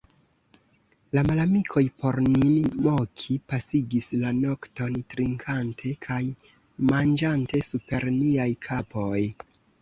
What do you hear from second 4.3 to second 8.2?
nokton trinkante kaj manĝante super